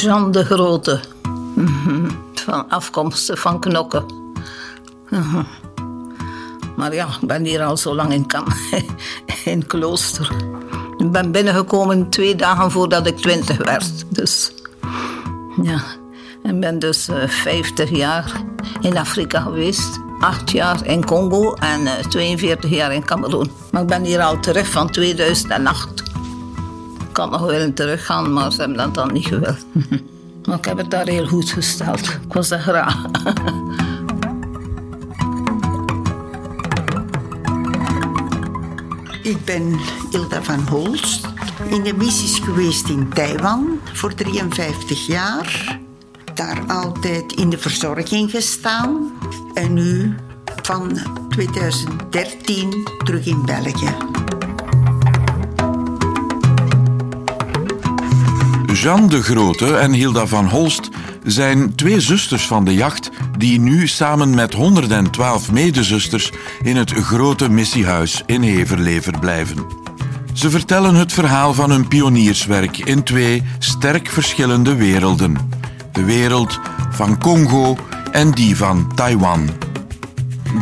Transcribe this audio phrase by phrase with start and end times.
[0.00, 1.00] Jean de Grote.
[2.44, 4.04] Van afkomstig van Knokken.
[6.76, 8.44] Maar ja, ik ben hier al zo lang in, kam
[9.44, 10.30] in klooster.
[10.96, 14.04] Ik ben binnengekomen twee dagen voordat ik twintig werd.
[14.08, 14.52] Dus
[15.62, 15.82] ja,
[16.42, 18.32] ik ben dus uh, 50 jaar
[18.80, 20.00] in Afrika geweest.
[20.20, 23.50] Acht jaar in Congo en uh, 42 jaar in Cameroen.
[23.70, 26.07] Maar ik ben hier al terug van 2008.
[27.18, 29.66] Ik had nog willen teruggaan, maar ze hebben dat dan niet gewild.
[30.46, 32.00] maar ik heb het daar heel goed gesteld.
[32.00, 33.04] Ik was er graag.
[39.22, 39.78] Ik ben
[40.10, 41.26] Ilda van Holst.
[41.68, 45.78] In de missies geweest in Taiwan voor 53 jaar.
[46.34, 49.12] Daar altijd in de verzorging gestaan.
[49.54, 50.14] En nu
[50.62, 53.94] van 2013 terug in België.
[58.72, 60.88] Jeanne de Grote en Hilda van Holst
[61.24, 67.50] zijn twee zusters van de jacht die nu samen met 112 medezusters in het grote
[67.50, 69.66] missiehuis in Heverlever blijven.
[70.32, 75.50] Ze vertellen het verhaal van hun pionierswerk in twee sterk verschillende werelden.
[75.92, 76.60] De wereld
[76.90, 77.76] van Congo
[78.12, 79.48] en die van Taiwan.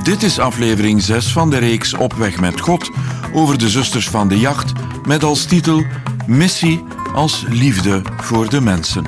[0.02, 2.90] Dit is aflevering 6 van de reeks Op weg met God
[3.32, 4.72] over de zusters van de jacht
[5.06, 5.84] met als titel
[6.26, 6.84] Missie
[7.16, 9.04] als liefde voor de mensen.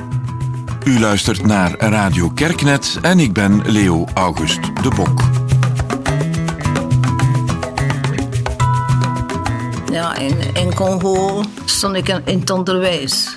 [0.85, 5.21] U luistert naar Radio Kerknet en ik ben Leo August de Bok.
[9.91, 13.35] Ja, in, in Congo stond ik in het onderwijs.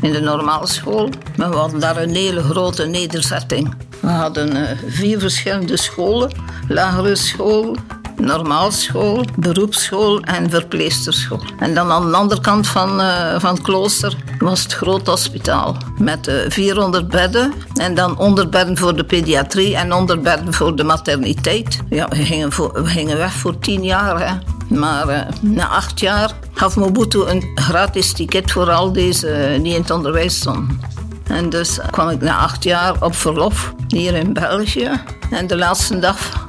[0.00, 1.10] In de normale school.
[1.36, 3.74] Maar we hadden daar een hele grote nederzetting.
[4.00, 6.32] We hadden uh, vier verschillende scholen.
[6.68, 7.76] Lagere school,
[8.16, 11.40] normaalschool, beroepsschool en verpleegsterschool.
[11.58, 15.76] En dan aan de andere kant van, uh, van het klooster was het groot hospitaal
[15.98, 20.76] met uh, 400 bedden en dan 100 bedden voor de pediatrie en 100 bedden voor
[20.76, 21.78] de materniteit.
[21.88, 24.42] Ja, we gingen, we gingen weg voor 10 jaar.
[24.68, 29.80] Maar uh, na acht jaar gaf Mobutu een gratis ticket voor al deze die in
[29.80, 30.80] het onderwijs stonden.
[31.26, 34.90] En dus kwam ik na acht jaar op verlof hier in België.
[35.30, 36.43] En de laatste dag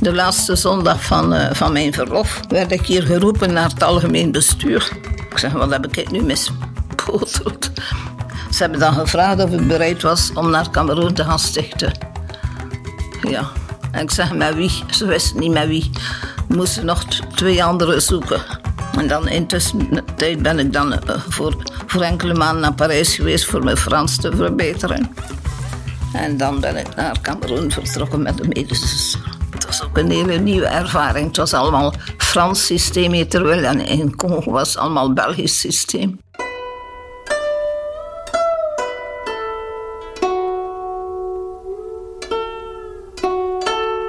[0.00, 4.32] de laatste zondag van, uh, van mijn verlof werd ik hier geroepen naar het algemeen
[4.32, 4.90] bestuur.
[5.30, 7.70] Ik zeg, wat heb ik nu misboteld?
[8.50, 11.92] Ze hebben dan gevraagd of ik bereid was om naar Cameroen te gaan stichten.
[13.28, 13.48] Ja,
[13.90, 14.84] en ik zeg, met wie?
[14.90, 15.90] Ze wisten niet met wie.
[16.48, 18.40] Moesten nog twee anderen zoeken.
[18.98, 21.56] En dan intussen tijd ben ik dan uh, voor,
[21.86, 25.10] voor enkele maanden naar Parijs geweest voor mijn Frans te verbeteren.
[26.12, 29.37] En dan ben ik naar Cameroen vertrokken met de medezuster.
[29.68, 31.26] Was ook een hele nieuwe ervaring.
[31.26, 36.20] Het was allemaal Frans systeem, terwijl in Congo was het allemaal Belgisch systeem.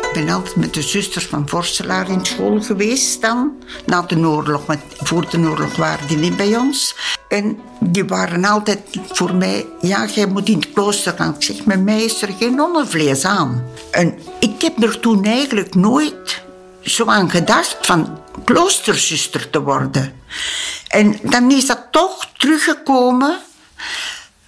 [0.02, 3.52] Ik ben altijd met de zusters van Vorstelaar in school geweest dan.
[3.86, 6.96] Na de oorlog, met, voor de oorlog waren die niet bij ons.
[7.30, 11.36] En die waren altijd voor mij, ja, jij moet in het klooster gaan.
[11.36, 13.64] Ik zeg, met mij is er geen nonnenvlees aan.
[13.92, 16.44] En ik heb er toen eigenlijk nooit
[16.82, 20.14] zo aan gedacht van kloosterzuster te worden.
[20.88, 23.38] En dan is dat toch teruggekomen.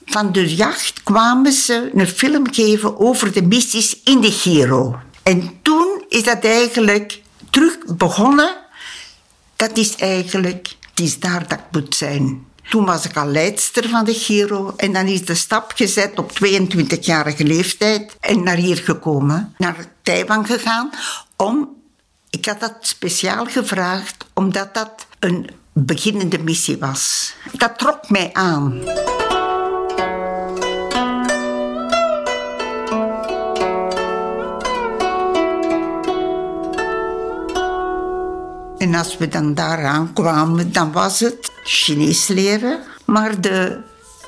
[0.06, 5.00] Van de jacht kwamen ze een film geven over de missies in de Giro.
[5.24, 8.56] En toen is dat eigenlijk terug begonnen.
[9.56, 12.50] Dat is eigenlijk, het is daar dat moet zijn.
[12.72, 16.32] Toen was ik al leidster van de Giro en dan is de stap gezet op
[16.32, 20.90] 22-jarige leeftijd en naar hier gekomen, naar Taiwan gegaan,
[21.36, 21.70] om,
[22.30, 27.34] ik had dat speciaal gevraagd, omdat dat een beginnende missie was.
[27.52, 28.82] Dat trok mij aan.
[38.78, 42.80] En als we dan daar aankwamen, dan was het Chinees leren.
[43.06, 43.80] Maar de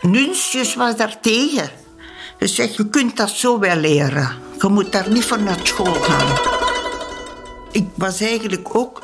[0.01, 1.69] nunsjes was daar tegen.
[2.39, 4.31] Ze zegt, je kunt dat zo wel leren.
[4.59, 6.37] Je moet daar niet voor naar school gaan.
[7.71, 9.03] Ik was eigenlijk ook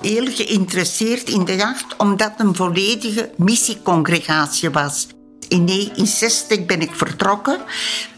[0.00, 5.06] heel geïnteresseerd in de jacht, omdat het een volledige missiecongregatie was.
[5.48, 7.58] In 1960 ben ik vertrokken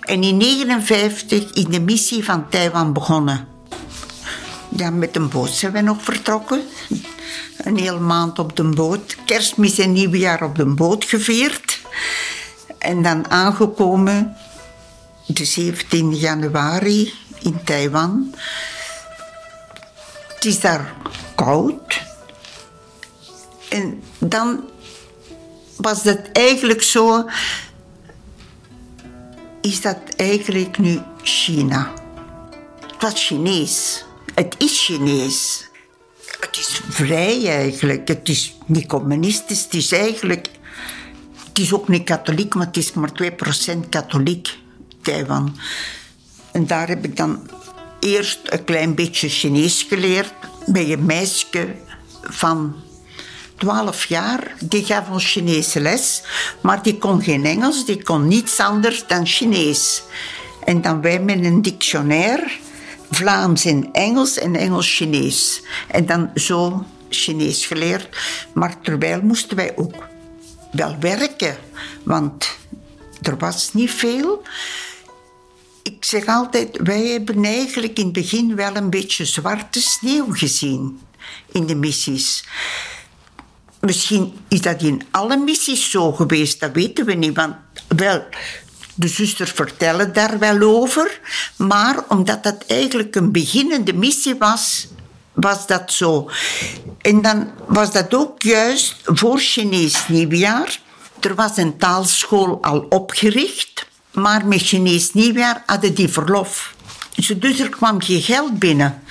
[0.00, 3.48] en in 1959 is de missie van Taiwan begonnen.
[4.76, 6.62] Ja, met een boot zijn we nog vertrokken.
[7.56, 9.16] Een hele maand op de boot.
[9.26, 11.80] Kerstmis en nieuwjaar op de boot gevierd.
[12.78, 14.36] En dan aangekomen
[15.26, 17.12] de 17 januari
[17.42, 18.34] in Taiwan.
[20.34, 20.94] Het is daar
[21.34, 22.02] koud.
[23.68, 24.64] En dan
[25.76, 27.24] was het eigenlijk zo
[29.66, 31.92] is dat eigenlijk nu China.
[32.80, 34.04] Het was Chinees.
[34.34, 35.65] Het is Chinees.
[36.40, 38.08] Het is vrij eigenlijk.
[38.08, 39.62] Het is niet communistisch.
[39.62, 40.48] Het is eigenlijk...
[41.48, 44.58] Het is ook niet katholiek, maar het is maar 2% katholiek,
[45.02, 45.56] Taiwan.
[46.52, 47.50] En daar heb ik dan
[48.00, 50.32] eerst een klein beetje Chinees geleerd
[50.66, 51.74] bij een meisje
[52.22, 52.74] van
[53.56, 54.54] 12 jaar.
[54.60, 56.22] Die gaf ons Chinese les,
[56.60, 60.02] maar die kon geen Engels, die kon niets anders dan Chinees.
[60.64, 62.58] En dan wij met een dictionair,
[63.10, 65.62] Vlaams en Engels en Engels-Chinees.
[65.88, 68.08] En dan zo Chinees geleerd.
[68.54, 70.08] Maar terwijl moesten wij ook
[70.72, 71.56] wel werken,
[72.02, 72.48] want
[73.22, 74.42] er was niet veel.
[75.82, 81.00] Ik zeg altijd, wij hebben eigenlijk in het begin wel een beetje zwarte sneeuw gezien
[81.52, 82.44] in de missies.
[83.80, 87.36] Misschien is dat in alle missies zo geweest, dat weten we niet.
[87.36, 87.54] Want
[87.88, 88.24] wel,
[88.96, 91.20] de zusters vertellen daar wel over.
[91.56, 94.88] Maar omdat dat eigenlijk een beginnende missie was,
[95.32, 96.30] was dat zo.
[97.00, 100.80] En dan was dat ook juist voor Chinees nieuwjaar.
[101.20, 106.74] Er was een taalschool al opgericht, maar met Chinees nieuwjaar hadden die verlof.
[107.14, 109.02] Dus er kwam geen geld binnen.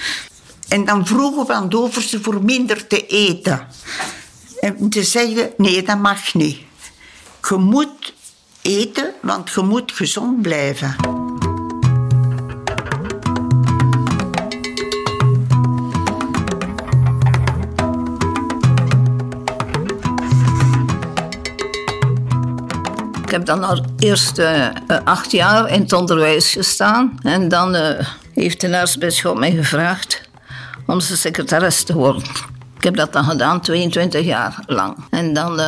[0.68, 3.68] En dan vroegen we aan Doverse voor minder te eten.
[4.60, 6.58] En ze zeiden, nee, dat mag niet.
[7.50, 8.14] Je moet
[8.66, 10.96] eten, want je moet gezond blijven.
[23.24, 24.68] Ik heb dan al eerst uh,
[25.04, 27.20] acht jaar in het onderwijs gestaan.
[27.22, 27.90] En dan uh,
[28.34, 30.30] heeft de aartsbisschop mij gevraagd
[30.86, 32.24] om zijn secretaris te worden.
[32.78, 34.98] Ik heb dat dan gedaan, 22 jaar lang.
[35.10, 35.60] En dan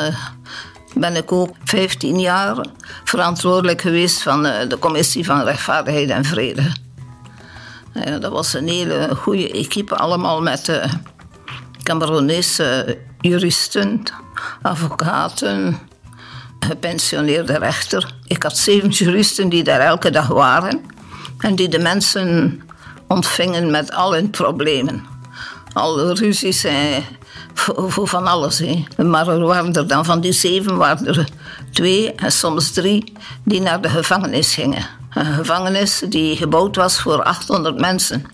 [1.00, 2.66] ben ik ook 15 jaar
[3.04, 6.72] verantwoordelijk geweest van de Commissie van Rechtvaardigheid en Vrede.
[8.20, 10.84] dat was een hele goede equipe, allemaal met uh,
[11.84, 14.04] Cameroonese juristen,
[14.62, 15.80] advocaten,
[16.60, 18.14] gepensioneerde rechter.
[18.28, 20.82] Ik had zeven juristen die daar elke dag waren
[21.38, 22.62] en die de mensen
[23.08, 25.17] ontvingen met al hun problemen.
[25.78, 27.04] Alle ruzies en
[27.54, 28.60] voor van alles.
[28.60, 28.86] Hè.
[29.04, 31.28] Maar er waren er dan van die zeven waren er
[31.72, 33.14] twee en soms drie
[33.44, 34.86] die naar de gevangenis gingen.
[35.14, 38.26] Een gevangenis die gebouwd was voor 800 mensen.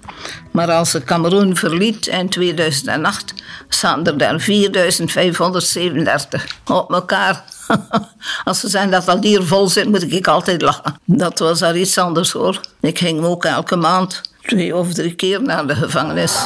[0.51, 3.33] Maar als ze Cameroen verliet in 2008,
[3.69, 7.43] zaten er daar 4537 op elkaar.
[8.43, 10.99] Als ze zijn dat dat hier vol zit, moet ik altijd lachen.
[11.05, 12.59] Dat was daar iets anders hoor.
[12.79, 16.45] Ik ging ook elke maand twee of drie keer naar de gevangenis.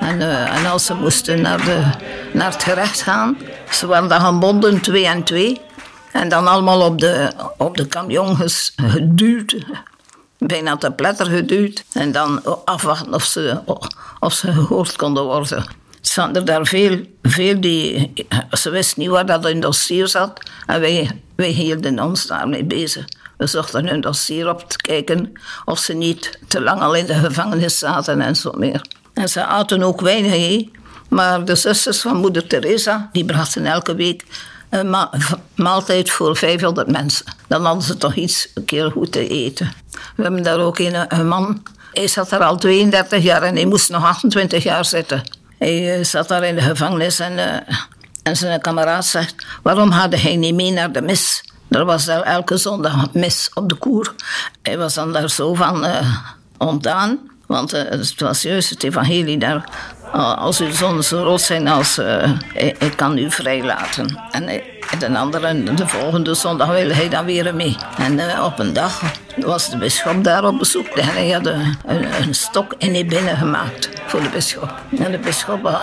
[0.00, 1.90] En, uh, en als ze moesten naar, de,
[2.32, 3.38] naar het gerecht gaan,
[3.70, 5.60] ze werden dan gebonden twee en twee.
[6.12, 7.86] En dan allemaal op de, op de
[8.76, 9.56] geduwd.
[10.38, 11.84] Bijna te pletter geduwd.
[11.92, 13.60] En dan afwachten of ze,
[14.20, 15.79] of ze gehoord konden worden.
[16.00, 18.12] Zaten er daar veel, veel die...
[18.52, 20.50] Ze wisten niet waar dat in dossier zat.
[20.66, 23.04] En wij, wij hielden ons daarmee bezig.
[23.36, 25.32] We zochten hun dossier op te kijken
[25.64, 28.84] of ze niet te lang al in de gevangenis zaten en zo meer.
[29.14, 30.64] En ze aten ook weinig,
[31.08, 34.24] maar de zusters van moeder Teresa, die brachten elke week
[34.70, 34.96] een
[35.54, 37.26] maaltijd voor 500 mensen.
[37.46, 39.72] Dan hadden ze toch iets een keer goed te eten.
[40.16, 43.66] We hebben daar ook een, een man, hij zat daar al 32 jaar en hij
[43.66, 45.22] moest nog 28 jaar zitten.
[45.60, 47.54] Hij eh, zat daar in de gevangenis en, uh,
[48.22, 51.44] en zijn kameraad zegt: Waarom had hij niet mee naar de mis?
[51.68, 54.14] Er was elke zondag mis op de koer.
[54.62, 56.16] Hij was dan daar zo van uh,
[56.58, 59.64] ontdaan, want het was juist het evangelie daar.
[60.12, 62.00] Als uw zonden zo rood zijn als
[62.78, 64.18] ik kan u vrijlaten.
[64.30, 64.62] En
[64.98, 67.76] de andere, de volgende zondag wilde hij dan weer mee.
[67.98, 69.02] En op een dag
[69.36, 70.86] was de bisschop daar op bezoek.
[70.86, 71.76] En hij had een,
[72.22, 74.74] een, stok in die binnen gemaakt voor de bisschop.
[74.98, 75.78] En de bisschop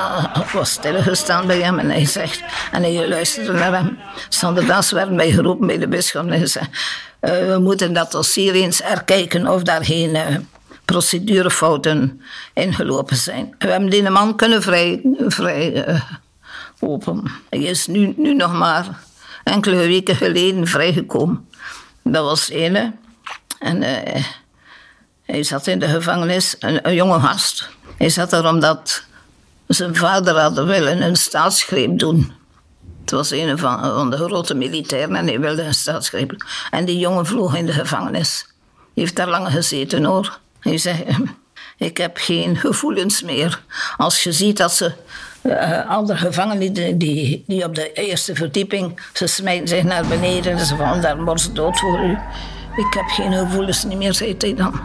[0.53, 3.97] was stilgestaan bij hem en hij zegt, en hij luisterde naar hem.
[4.29, 6.65] Zonderdags werd mij geroepen bij de bisschop en hij zei,
[7.19, 10.17] we moeten dat dossier eens erkijken of daar geen
[10.87, 12.21] procedurefouten
[12.53, 13.55] ingelopen zijn.
[13.57, 16.01] We hebben die man kunnen vrij, vrij uh,
[16.79, 17.31] open.
[17.49, 18.99] Hij is nu, nu nog maar
[19.43, 21.49] enkele weken geleden vrijgekomen.
[22.03, 22.93] Dat was ene.
[23.59, 24.23] En uh,
[25.23, 27.69] hij zat in de gevangenis, een, een, jonge gast.
[27.97, 29.03] Hij zat er omdat
[29.67, 32.31] zijn vader had willen een staatsgreep doen.
[33.01, 36.45] Het was een van, van de grote militairen en hij wilde een staatsgreep.
[36.71, 38.45] En die jongen vloog in de gevangenis.
[38.75, 40.39] Hij heeft daar lang gezeten hoor.
[40.59, 41.05] Hij zei,
[41.77, 43.61] Ik heb geen gevoelens meer.
[43.97, 44.91] Als je ziet dat ze
[45.43, 50.75] uh, gevangenen die, die, op de eerste verdieping, ze smijten zich naar beneden en ze
[50.75, 52.11] van daar mors dood voor u.
[52.75, 54.79] Ik heb geen gevoelens meer, zei hij dan.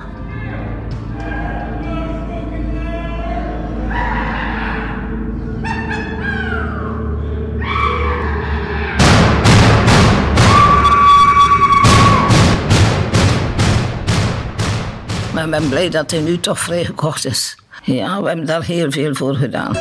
[15.42, 17.56] Maar ben blij dat hij nu toch vrijgekocht is.
[17.84, 19.76] Ja, we hebben daar heel veel voor gedaan.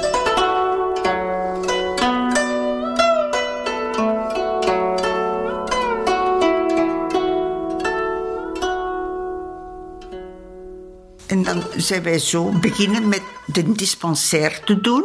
[11.28, 15.04] En dan zijn wij zo beginnen met de dispensaire te doen,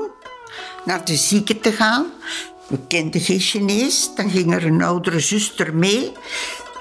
[0.85, 2.07] naar de zieken te gaan.
[2.67, 6.13] We kenden geen Chinees, dan ging er een oudere zuster mee.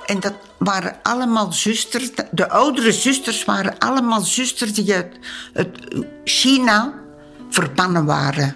[0.06, 2.12] En dat waren allemaal zusters.
[2.32, 5.18] De oudere zusters waren allemaal zusters die uit,
[6.24, 6.94] China
[7.50, 8.56] verbannen waren.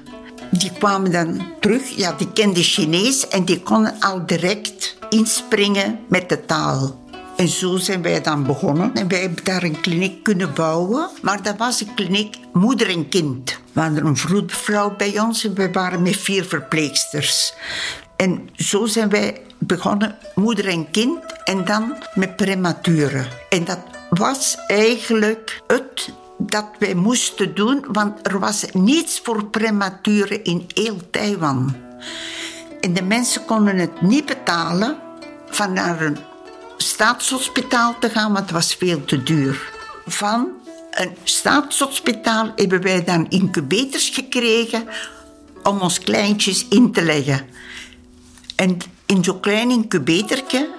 [0.51, 6.29] Die kwamen dan terug, ja, die kenden Chinees en die konden al direct inspringen met
[6.29, 7.07] de taal.
[7.35, 8.93] En zo zijn wij dan begonnen.
[8.93, 11.09] En wij hebben daar een kliniek kunnen bouwen.
[11.21, 13.59] Maar dat was een kliniek moeder en kind.
[13.73, 17.53] We hadden een vroedvrouw bij ons en we waren met vier verpleegsters.
[18.15, 23.27] En zo zijn wij begonnen, moeder en kind, en dan met prematuren.
[23.49, 30.43] En dat was eigenlijk het dat wij moesten doen, want er was niets voor prematuren
[30.43, 31.75] in heel Taiwan.
[32.81, 34.97] En de mensen konden het niet betalen
[35.49, 36.17] van naar een
[36.77, 39.71] staatshospitaal te gaan, want het was veel te duur.
[40.05, 40.47] Van
[40.91, 44.87] een staatshospitaal hebben wij dan incubators gekregen
[45.63, 47.47] om ons kleintjes in te leggen.
[48.55, 48.77] En
[49.09, 50.69] in zo'n klein incubatorke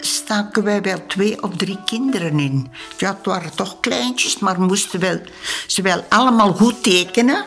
[0.00, 2.70] staken wij wel twee of drie kinderen in.
[2.98, 5.20] Ja, het waren toch kleintjes, maar moesten wel,
[5.66, 7.44] ze wel allemaal goed tekenen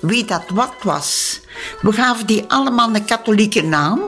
[0.00, 1.40] wie dat wat was.
[1.80, 4.00] We gaven die allemaal een katholieke naam,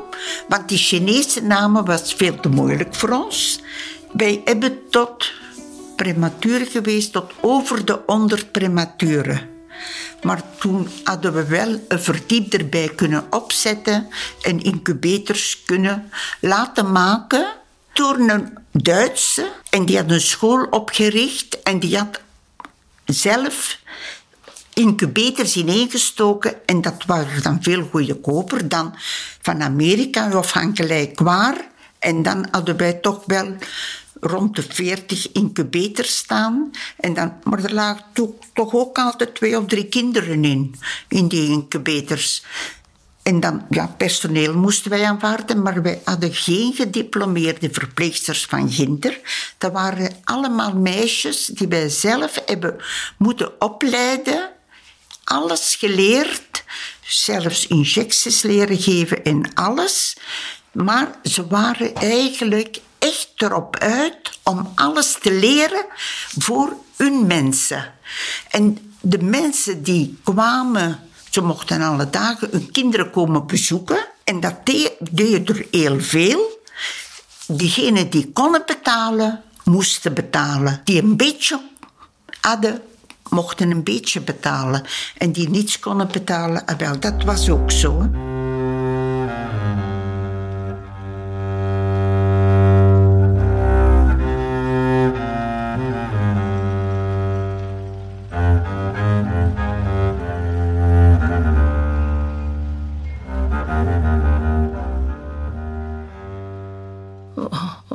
[0.49, 3.61] want die Chinese namen was veel te moeilijk voor ons.
[4.13, 5.33] Wij hebben tot
[5.97, 9.52] prematuur geweest, tot over de 100 prematuren.
[10.23, 14.09] Maar toen hadden we wel een verdiep erbij kunnen opzetten
[14.43, 16.11] en incubators kunnen
[16.41, 17.47] laten maken
[17.93, 19.53] door een Duitse.
[19.71, 22.21] En die had een school opgericht en die had
[23.05, 23.79] zelf
[24.73, 28.95] incubators ineengestoken en dat waren dan veel goedkoper dan
[29.43, 31.71] van Amerika of van gelijk waar.
[31.99, 33.57] En dan hadden wij toch wel
[34.25, 36.71] rond de 40 incubators staan.
[36.97, 40.75] En dan, maar er lagen toch, ook altijd twee of drie kinderen in,
[41.09, 42.45] in die incubators.
[43.23, 49.21] En dan, ja, personeel moesten wij aanvaarden, maar wij hadden geen gediplomeerde verpleegsters van Ginter.
[49.59, 52.76] Dat waren allemaal meisjes die wij zelf hebben
[53.17, 54.50] moeten opleiden
[55.25, 56.64] alles geleerd,
[57.00, 60.17] zelfs injecties leren geven en alles.
[60.73, 65.85] Maar ze waren eigenlijk echt erop uit om alles te leren
[66.39, 67.93] voor hun mensen.
[68.51, 74.07] En de mensen die kwamen, ze mochten alle dagen hun kinderen komen bezoeken.
[74.25, 74.55] En dat
[75.11, 76.61] deden er heel veel.
[77.47, 80.81] Diegenen die konden betalen, moesten betalen.
[80.85, 81.61] Die een beetje
[82.41, 82.83] hadden,
[83.29, 84.83] mochten een beetje betalen.
[85.19, 88.11] En die niets konden betalen, ah, wel, dat was ook zo.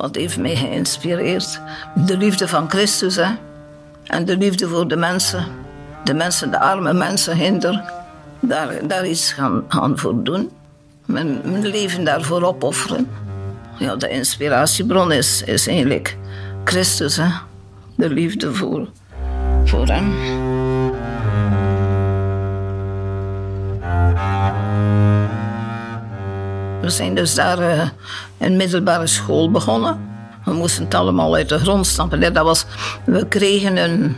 [0.08, 1.60] Wat heeft mij geïnspireerd?
[1.94, 3.26] De liefde van Christus, hè.
[4.06, 5.46] En de liefde voor de mensen.
[6.04, 7.92] De mensen, de arme mensen hinder.
[8.40, 10.50] Daar, daar iets gaan, gaan voor doen.
[11.04, 13.08] Mijn, mijn leven daarvoor opofferen.
[13.78, 16.16] Ja, de inspiratiebron is, is eigenlijk
[16.64, 17.16] Christus.
[17.16, 17.28] Hè?
[17.94, 18.88] De liefde voor,
[19.64, 20.12] voor hem.
[26.88, 27.88] We zijn dus daar uh,
[28.38, 30.10] een middelbare school begonnen.
[30.44, 32.20] We moesten het allemaal uit de grond stampen.
[32.20, 32.64] Dat was,
[33.04, 34.16] we kregen een,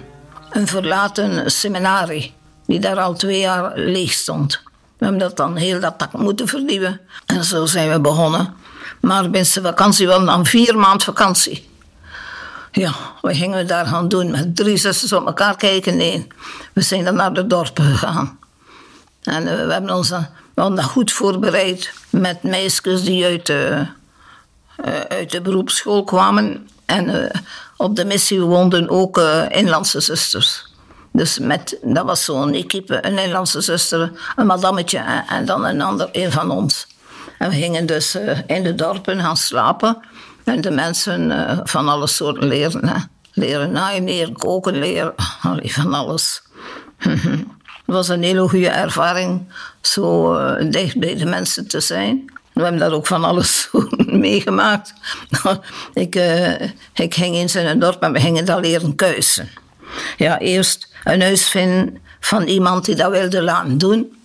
[0.50, 2.34] een verlaten seminarie,
[2.66, 4.62] die daar al twee jaar leeg stond.
[4.98, 7.00] We hebben dat dan heel dat tak moeten vernieuwen.
[7.26, 8.54] En zo zijn we begonnen.
[9.00, 11.68] Maar binnen de vakantie wel dan vier maanden vakantie.
[12.72, 14.30] Ja, wat gingen we daar gaan doen?
[14.30, 15.96] Met drie zusters op elkaar kijken?
[15.96, 16.26] Nee,
[16.72, 18.38] we zijn dan naar de dorpen gegaan.
[19.22, 20.26] En eh, we hebben dan,
[20.60, 23.86] we hadden goed voorbereid met meisjes die uit de
[24.76, 26.68] eh, uit de beroepsschool kwamen.
[26.86, 27.40] En eh,
[27.76, 30.68] op de missie woonden ook uh, inlandse zusters.
[31.12, 36.08] Dus met, dat was zo'n equipe, een Nederlandse zuster, een madammetje en, dan een ander,
[36.12, 36.86] een van ons.
[37.38, 39.98] En we gingen dus eh, in de dorpen gaan slapen.
[40.44, 43.10] En de mensen eh, van alle soorten leren.
[43.32, 45.12] Leren naaien, koken, leren
[45.62, 46.42] van alles.
[47.90, 52.32] Het was een hele goede ervaring, zo eh, dicht bij de mensen te zijn.
[52.52, 53.70] We hebben daar ook van alles
[54.26, 54.92] meegemaakt.
[55.94, 56.60] ik, uh,
[56.94, 59.48] ik ging eens in een dorp en we gingen daar leren kuisen.
[60.16, 64.18] Ja, eerst een huis vinden van iemand die dat wilde laten doen.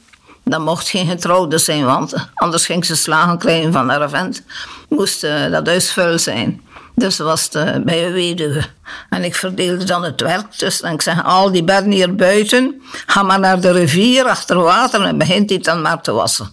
[0.43, 4.43] Dat mocht geen getrouwde zijn, want anders ging ze slagen krijgen van haar vent.
[4.89, 6.61] Moest uh, dat huis vuil zijn.
[6.95, 8.63] Dus was het bij een weduwe.
[9.09, 10.59] En ik verdeelde dan het werk.
[10.59, 14.61] Dus en ik zeg, al die bedden hier buiten, ga maar naar de rivier achter
[14.61, 16.51] water en begint die dan maar te wassen.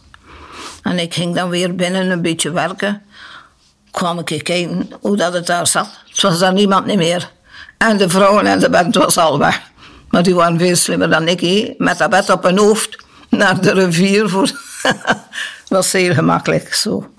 [0.82, 3.02] En ik ging dan weer binnen een beetje werken.
[3.90, 5.88] Kwam ik kijken hoe dat het daar zat.
[6.08, 7.30] Het was daar niemand niet meer.
[7.78, 9.61] En de vrouwen en de bed was al weg.
[10.11, 11.75] Maar die waren veel slimmer dan ik.
[11.78, 14.28] Met dat bed op hun hoofd naar de rivier.
[14.28, 14.46] Voor.
[14.82, 17.11] dat was heel gemakkelijk zo.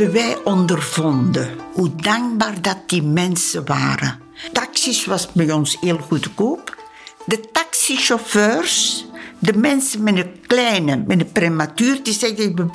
[0.00, 4.20] Hebben wij ondervonden hoe dankbaar dat die mensen waren.
[4.52, 6.76] Taxis was bij ons heel goedkoop.
[7.24, 9.04] De taxichauffeurs,
[9.38, 12.66] de mensen met een kleine, met een prematuur, die zeiden we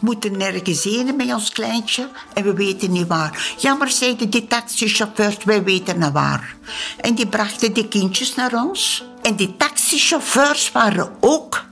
[0.00, 3.54] moeten nergens heen met ons kleintje en we weten niet waar.
[3.58, 6.56] Jammer, zeiden die taxichauffeurs, wij weten naar waar.
[7.00, 9.04] En die brachten die kindjes naar ons.
[9.22, 11.64] En die taxichauffeurs waren ook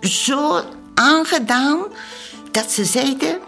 [0.00, 0.62] zo
[0.94, 1.78] aangedaan
[2.50, 3.47] dat ze zeiden: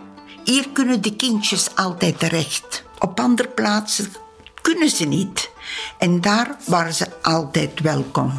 [0.51, 2.85] hier kunnen de kindjes altijd terecht.
[2.99, 4.13] Op andere plaatsen
[4.61, 5.51] kunnen ze niet.
[5.99, 8.33] En daar waren ze altijd welkom.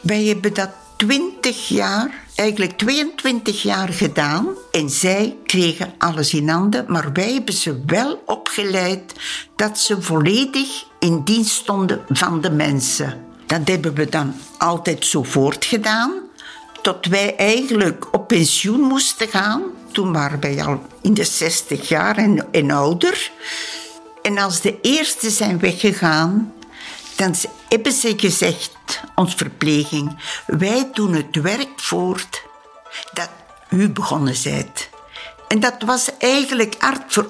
[0.00, 4.46] Wij hebben dat 20 jaar, eigenlijk 22 jaar gedaan.
[4.70, 9.12] En zij kregen alles in handen, maar wij hebben ze wel opgeleid
[9.56, 13.24] dat ze volledig in dienst stonden van de mensen.
[13.46, 16.12] Dat hebben we dan altijd zo voortgedaan
[16.82, 19.62] tot wij eigenlijk op pensioen moesten gaan.
[19.92, 22.16] Toen waren wij al in de 60 jaar
[22.50, 23.30] en, ouder.
[24.22, 26.52] En als de eerste zijn weggegaan,
[27.16, 27.34] dan
[27.68, 32.42] hebben ze gezegd, ons verpleging, wij doen het werk voort
[33.12, 33.30] dat
[33.70, 34.88] u begonnen bent.
[35.48, 37.26] En dat was eigenlijk hartver,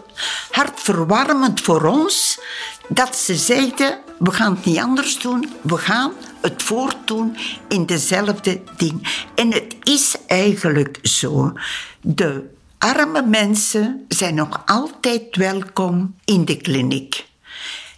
[0.51, 2.40] hartverwarmend voor ons,
[2.88, 7.37] dat ze zeiden, we gaan het niet anders doen, we gaan het voortdoen
[7.68, 9.25] in dezelfde ding.
[9.35, 11.53] En het is eigenlijk zo.
[12.00, 17.26] De arme mensen zijn nog altijd welkom in de kliniek.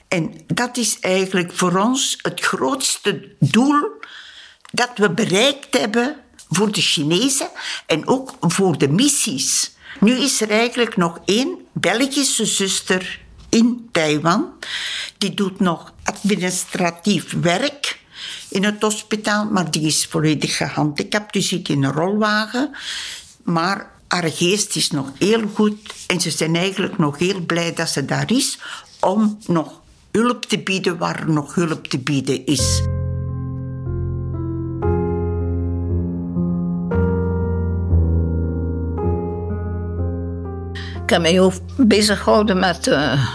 [0.09, 3.91] En dat is eigenlijk voor ons het grootste doel
[4.73, 6.17] dat we bereikt hebben
[6.49, 7.49] voor de Chinezen
[7.87, 9.73] en ook voor de missies.
[10.01, 14.53] Nu is er eigenlijk nog één Belgische zuster in Taiwan.
[15.19, 17.99] Die doet nog administratief werk
[18.49, 21.33] in het hospitaal, maar die is volledig gehandicapt.
[21.33, 22.75] Die zit in een rolwagen.
[23.45, 27.89] Maar haar geest is nog heel goed en ze zijn eigenlijk nog heel blij dat
[27.89, 28.59] ze daar is
[29.01, 32.83] om nog hulp te bieden waar nog hulp te bieden is.
[41.03, 43.27] Ik heb mij ook bezig gehouden met uh,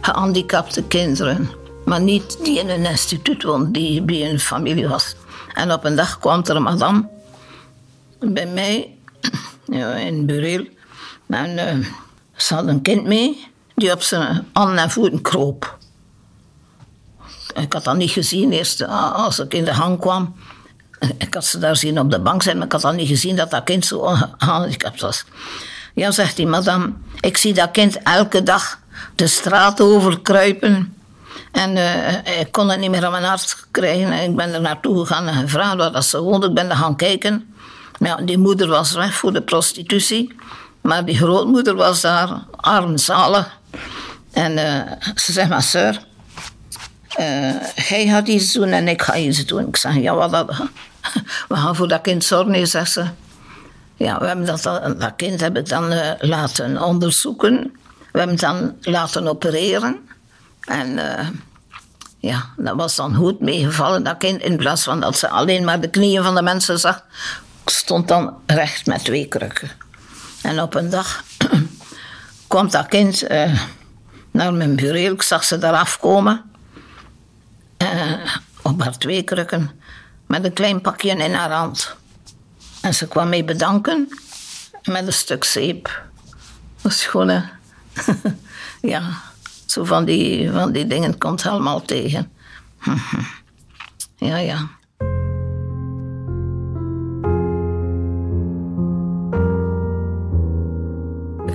[0.00, 1.50] gehandicapte kinderen.
[1.84, 5.16] Maar niet die in een instituut woonde, die bij een familie was.
[5.54, 7.08] En op een dag kwam er een madame
[8.18, 8.93] bij mij
[9.66, 10.66] in Bureel.
[11.28, 11.86] En uh,
[12.36, 15.78] ze had een kind mee die op zijn handen en voeten kroop.
[17.54, 20.34] Ik had dat niet gezien eerst eh, als ik in de hang kwam.
[21.18, 23.36] Ik had ze daar zien op de bank zijn, maar ik had dat niet gezien
[23.36, 25.24] dat dat kind zo gehandicapt was.
[25.94, 28.78] Ja, zegt die madame, ik zie dat kind elke dag
[29.14, 30.96] de straat overkruipen.
[31.52, 34.12] En uh, ik kon het niet meer aan mijn hart krijgen.
[34.12, 36.46] En ik ben er naartoe gegaan en gevraagd wat dat ze woonde.
[36.46, 37.53] Ik ben er gaan kijken.
[37.98, 40.34] Ja, die moeder was weg voor de prostitutie.
[40.80, 43.58] Maar die grootmoeder was daar, armzalig.
[44.32, 44.80] En uh,
[45.14, 46.00] ze zei, maar sir,
[47.20, 49.68] uh, jij gaat iets doen en ik ga iets doen.
[49.68, 50.48] Ik zeg, ja, wat dat?
[51.48, 53.04] We gaan voor dat kind zorgen, zegt ze.
[53.96, 54.62] Ja, we hebben dat,
[54.98, 57.76] dat kind hebben dan uh, laten onderzoeken.
[58.12, 59.98] We hebben dan laten opereren.
[60.60, 60.98] En
[62.18, 64.42] ja, dat was dan goed meegevallen, dat kind.
[64.42, 67.04] In plaats van dat ze alleen maar de knieën van de mensen zag,
[67.70, 69.70] stond dan recht met twee krukken.
[70.42, 71.24] En op een dag
[72.46, 73.60] komt dat kind eh,
[74.30, 75.12] naar mijn bureau.
[75.12, 76.42] Ik zag ze daar afkomen.
[77.78, 79.70] Uh, op haar twee krukken.
[80.26, 81.96] Met een klein pakje in haar hand.
[82.80, 84.08] En ze kwam mee bedanken.
[84.82, 86.02] Met een stuk zeep.
[86.82, 87.42] Dat is gewoon...
[88.80, 89.20] ja,
[89.66, 92.32] zo van die, van die dingen komt helemaal tegen.
[94.16, 94.68] ja, ja.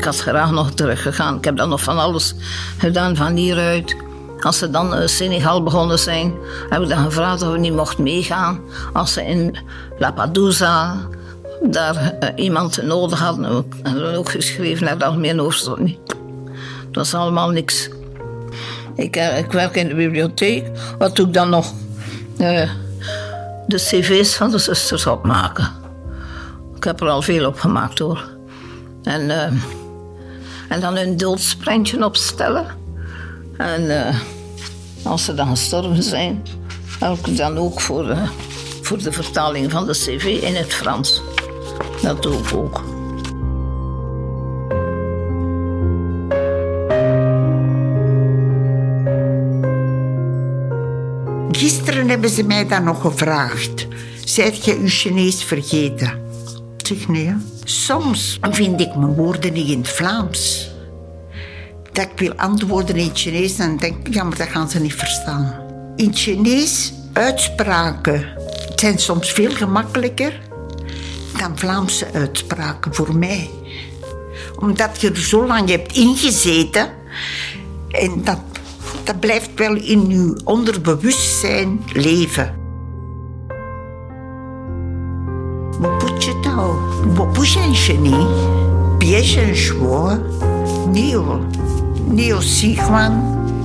[0.09, 1.37] Ik had graag nog teruggegaan.
[1.37, 2.33] Ik heb dan nog van alles
[2.77, 3.95] gedaan van hieruit.
[4.39, 6.33] Als ze dan in Senegal begonnen zijn,
[6.69, 8.59] heb ik dan gevraagd of we niet mochten meegaan.
[8.93, 9.57] Als ze in
[9.97, 10.95] Lapadusa
[11.61, 15.43] daar uh, iemand nodig hadden, hebben we ook geschreven naar de Algemene.
[15.43, 15.97] Dat
[16.91, 17.89] was allemaal niks.
[18.95, 20.71] Ik, uh, ik, werk in de bibliotheek.
[20.97, 21.73] Wat doe ik dan nog?
[22.37, 25.71] De cv's van de zusters opmaken.
[26.75, 28.29] Ik heb er al veel op gemaakt hoor.
[29.03, 29.29] En,
[30.69, 32.65] en dan een doodsprentje opstellen.
[33.57, 34.15] En
[35.03, 36.43] als ze dan gestorven zijn,
[36.99, 38.17] heb ik dan ook voor,
[38.81, 41.21] voor de vertaling van de cv in het Frans.
[42.01, 42.83] Dat doe ik ook.
[51.51, 53.87] Gisteren hebben ze mij dan nog gevraagd:
[54.23, 56.27] Zijt je uw Chinees vergeten?
[56.77, 57.33] Ik zeg nee.
[57.89, 60.71] Soms vind ik mijn woorden niet in het Vlaams.
[61.91, 64.79] Dat ik wil antwoorden in het Chinees dan denk ik, ja, maar dat gaan ze
[64.79, 65.55] niet verstaan.
[65.95, 68.27] In het Chinees, uitspraken
[68.75, 70.39] zijn soms veel gemakkelijker
[71.37, 73.49] dan Vlaamse uitspraken voor mij.
[74.59, 76.89] Omdat je er zo lang hebt ingezeten
[77.89, 78.39] en dat,
[79.03, 82.58] dat blijft wel in je onderbewustzijn leven.
[86.98, 90.18] Mopuchitao, Mopushenshini, Pieshenshwo,
[90.92, 91.40] Neo,
[92.08, 93.14] Neo Siguan,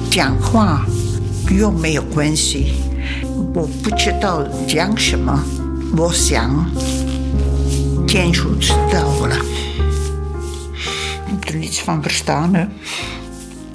[0.09, 0.85] Tianghua,
[1.49, 2.73] 又没有关系，
[3.53, 5.43] 我不知道讲什么，
[5.97, 6.65] 我想。
[8.05, 9.41] geen goed tafelen.
[11.25, 12.53] Ik heb er niets van verstaan.
[12.53, 12.61] Hè.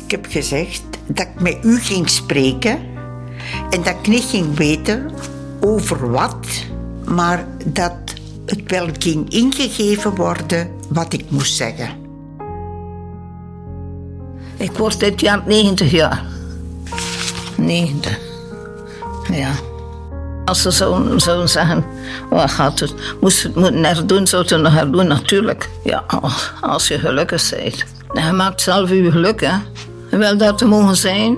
[0.05, 2.79] Ik heb gezegd dat ik met u ging spreken
[3.71, 5.11] en dat ik niet ging weten
[5.61, 6.47] over wat,
[7.05, 8.08] maar dat
[8.50, 11.90] het wel ging ingegeven worden wat ik moest zeggen.
[14.58, 16.24] Ik word dit jaar 90 jaar.
[17.58, 18.20] 90.
[19.32, 19.52] Ja.
[20.46, 21.86] Als ze zouden zo zeggen,
[22.30, 22.94] wat gaat het?
[23.22, 25.70] Moest het moeten herdoen, zou het nog herdoen, natuurlijk.
[25.84, 26.04] Ja,
[26.62, 27.86] als je gelukkig bent.
[28.14, 29.58] En je maakt zelf je geluk, hè.
[30.18, 31.38] Wel dat te mogen zijn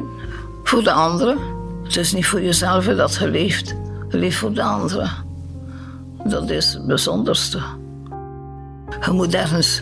[0.63, 1.37] voor de anderen.
[1.83, 3.75] Het is niet voor jezelf dat je leeft.
[4.09, 5.09] Je leeft voor de anderen.
[6.25, 7.61] Dat is het bijzonderste.
[9.05, 9.81] Je moet ergens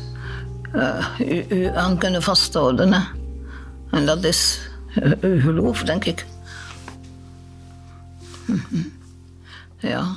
[0.73, 2.93] uh, aan kunnen vasthouden.
[2.93, 3.02] Hè.
[3.91, 4.60] En dat is
[5.04, 6.25] uh, je geloof, denk ik.
[9.82, 10.15] Ja.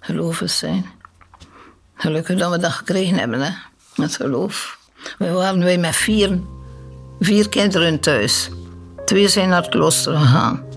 [0.00, 0.84] Gelovig zijn.
[1.94, 3.50] Gelukkig dat we dat gekregen hebben, hè.
[3.96, 4.78] Met geloof.
[5.18, 6.40] We waren wij met vier,
[7.20, 8.50] vier kinderen thuis.
[9.04, 10.73] Twee zijn naar het klooster gegaan.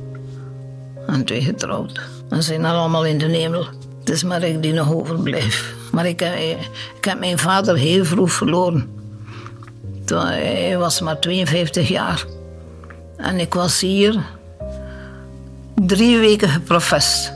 [1.08, 2.02] En twee getrouwd.
[2.30, 3.65] En zijn allemaal in de hemel.
[4.00, 5.76] Het is maar ik die nog overblijf.
[5.91, 6.22] Maar ik,
[6.98, 8.89] ik heb mijn vader heel vroeg verloren.
[10.06, 12.26] Toen, hij was maar 52 jaar.
[13.17, 14.26] En ik was hier
[15.76, 17.34] drie weken geprofest.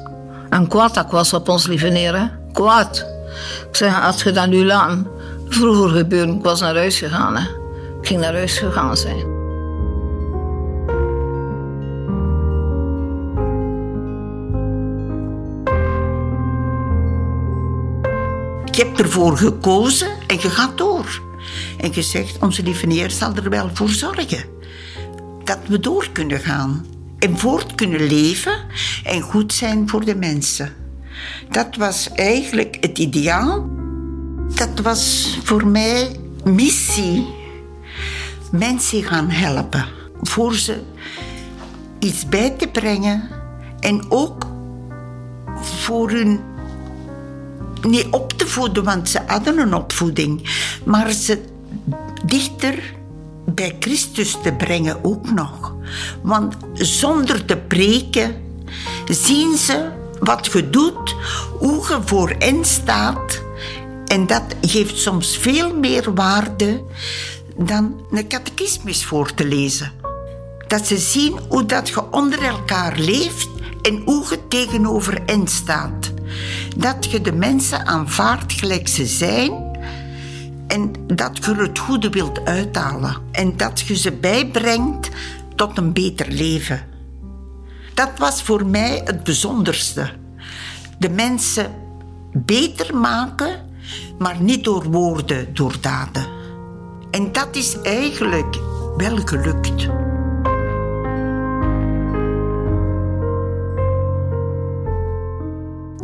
[0.50, 2.32] En kwaad dat was op ons lieve neer?
[2.54, 3.06] Kwaad.
[3.70, 4.98] Ik zeg, als je dat nu laat,
[5.50, 7.44] vroeger gebeurde, ik was naar huis gegaan, hè?
[8.02, 9.41] Ik ging naar huis gegaan zijn.
[18.72, 21.22] Je hebt ervoor gekozen en je gaat door.
[21.78, 24.44] En je zegt, onze lieve zal er wel voor zorgen.
[25.44, 26.86] Dat we door kunnen gaan
[27.20, 28.54] en voort kunnen leven
[29.04, 30.74] en goed zijn voor de mensen.
[31.50, 33.70] Dat was eigenlijk het ideaal.
[34.56, 37.28] Dat was voor mij missie.
[38.52, 39.86] Mensen gaan helpen.
[40.22, 40.82] Voor ze
[42.00, 43.30] iets bij te brengen.
[43.80, 44.48] En ook
[45.62, 46.40] voor hun
[47.86, 50.50] niet op te voeden, want ze hadden een opvoeding.
[50.86, 51.41] Maar ze
[52.26, 52.94] dichter
[53.46, 55.76] bij Christus te brengen ook nog.
[56.22, 58.36] Want zonder te preken
[59.10, 59.89] zien ze
[60.20, 61.15] wat je doet,
[61.60, 63.41] hoe je voor hen staat.
[64.08, 66.84] En dat geeft soms veel meer waarde
[67.58, 69.91] dan een catechismus voor te lezen.
[70.67, 73.50] Dat ze zien hoe dat je onder elkaar leeft
[73.82, 76.12] en hoe je tegenover hen staat.
[76.82, 79.52] Dat je de mensen aanvaardt gelijk ze zijn
[80.67, 85.10] en dat je het goede wilt uithalen en dat je ze bijbrengt
[85.56, 86.82] tot een beter leven.
[87.94, 90.10] Dat was voor mij het bijzonderste.
[91.00, 91.72] De mensen
[92.34, 93.70] beter maken,
[94.20, 96.26] maar niet door woorden, door daden.
[97.12, 98.58] En dat is eigenlijk
[98.98, 99.88] wel gelukt.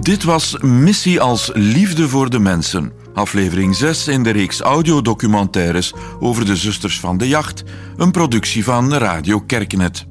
[0.08, 2.92] Dit was Missie als Liefde voor de Mensen.
[3.14, 7.64] Aflevering 6 in de reeks audiodocumentaires over de Zusters van de Jacht,
[7.98, 10.06] een productie van Radio Kerknet.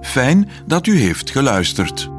[0.00, 2.17] Fijn dat u heeft geluisterd.